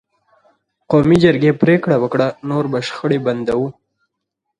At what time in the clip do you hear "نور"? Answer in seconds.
2.49-2.65